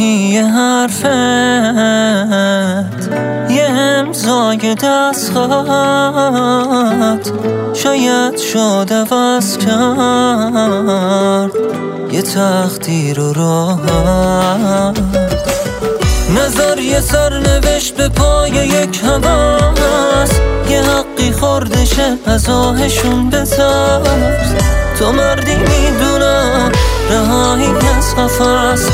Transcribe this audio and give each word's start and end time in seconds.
یه 0.00 0.44
حرفت 0.44 1.04
یه 3.50 3.68
امزای 3.70 4.74
دست 4.74 5.32
خواهد 5.32 7.28
شاید 7.74 8.36
شده 8.36 9.04
وز 9.14 9.58
کرد 9.58 11.50
یه 12.12 12.22
تقدیر 12.22 13.20
و 13.20 13.32
راحت. 13.32 14.98
نظر 16.38 16.78
یه 16.78 17.00
سرنوشت 17.00 17.96
به 17.96 18.08
پای 18.08 18.50
یک 18.50 19.00
هوس 19.04 20.30
یه 20.70 20.82
حقی 20.82 21.32
خوردشه 21.32 22.18
از 22.26 22.48
آهشون 22.48 23.30
بترس 23.30 24.54
تو 24.98 25.12
مردی 25.12 25.56
می‌دونم 25.56 26.72
رهایی 27.10 27.66
از 27.98 28.16
قفص 28.16 28.88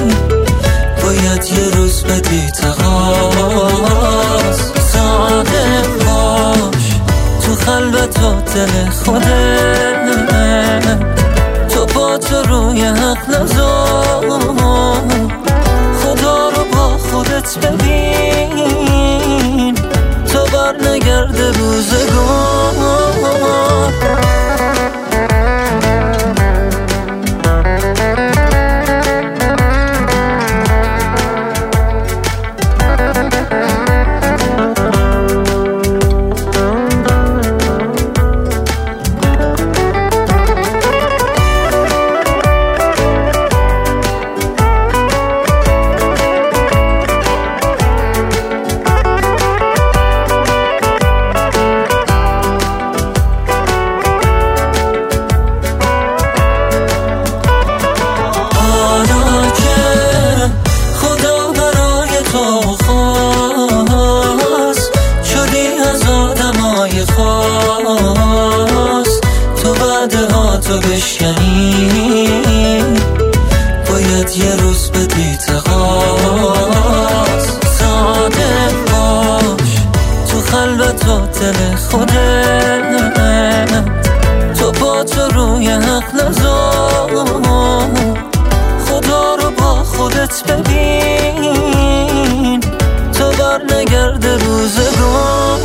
باید 1.03 1.45
یه 1.45 1.69
روز 1.75 2.03
بدی 2.03 2.51
تقاس 2.51 4.57
ساده 4.93 5.81
باش. 6.05 6.85
تو 7.45 7.55
خلوت 7.55 8.19
و 8.19 8.41
دل 8.55 8.89
خودت 8.89 9.93
تو 11.69 11.85
با 11.85 12.17
تو 12.17 12.41
روی 12.41 12.83
حق 12.83 13.29
نزار 13.29 14.39
خدا 16.03 16.49
رو 16.49 16.63
با 16.73 16.97
خودت 16.97 17.57
ببین. 17.57 19.75
تو 20.33 20.39
بر 20.53 20.75
نگرده 20.89 21.51
روزگار. 21.51 22.73
بعده 70.13 70.33
ها 70.33 70.57
تو 70.57 70.79
بشکنی 70.79 72.27
باید 73.89 74.37
یه 74.37 74.55
روز 74.55 74.91
بدی 74.91 75.37
تقاس 75.47 77.47
ساده 77.79 78.69
باش. 78.91 79.75
تو 80.31 80.41
خلوت 80.41 81.07
و 81.07 81.19
دل 81.19 81.75
خودت. 81.75 82.83
تو 84.59 84.71
با 84.71 85.03
تو 85.03 85.21
روی 85.21 85.67
حق 85.67 86.15
نزار 86.15 87.25
خدا 88.85 89.35
رو 89.35 89.51
با 89.51 89.83
خودت 89.83 90.43
ببین. 90.43 92.59
تو 93.13 93.31
بر 93.31 93.61
نگرده 93.75 94.37
روزگار 94.37 95.59